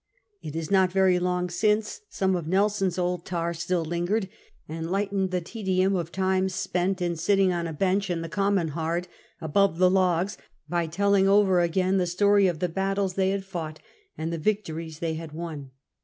[0.41, 4.29] It is not very long since some of Nelson's old tai's still lingered,
[4.67, 8.69] and lightened the tedium of time spent in sitting on a bench in the Common
[8.69, 9.07] Hard
[9.41, 13.79] above the Logs, by tolling over again the story of the battles they had fought
[14.17, 15.69] and the victories they had won.